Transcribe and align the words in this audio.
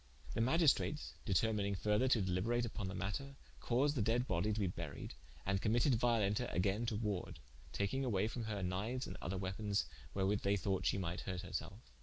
The 0.33 0.41
Magistrates 0.41 1.13
determining 1.25 1.75
further 1.75 2.07
to 2.07 2.23
deliberate 2.23 2.63
vpon 2.65 2.87
the 2.87 2.95
matter, 2.95 3.35
caused 3.59 3.93
the 3.95 4.01
dead 4.01 4.27
bodie 4.27 4.51
to 4.51 4.59
be 4.59 4.65
buried, 4.65 5.13
and 5.45 5.61
committed 5.61 5.93
Violenta 5.93 6.51
againe 6.51 6.87
to 6.87 6.95
warde, 6.95 7.37
taking 7.71 8.03
away 8.03 8.27
from 8.27 8.45
her 8.45 8.63
kniues 8.63 9.05
and 9.05 9.15
other 9.21 9.37
weapons, 9.37 9.85
wherewith 10.15 10.41
they 10.41 10.57
thought 10.57 10.87
shee 10.87 10.97
might 10.97 11.21
hurt 11.21 11.41
her 11.41 11.53
selfe. 11.53 11.91